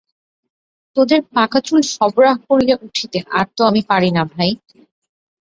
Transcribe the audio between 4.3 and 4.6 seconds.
ভাই।